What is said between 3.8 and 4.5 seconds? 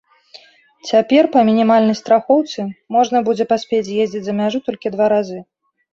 з'ездзіць за